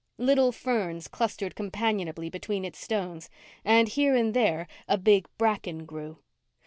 Little 0.17 0.51
ferns 0.51 1.07
clustered 1.07 1.53
companionably 1.53 2.27
between 2.27 2.65
its 2.65 2.79
stones, 2.79 3.29
and 3.63 3.87
here 3.87 4.15
and 4.15 4.33
there 4.33 4.65
a 4.87 4.97
big 4.97 5.27
bracken 5.37 5.85
grew. 5.85 6.17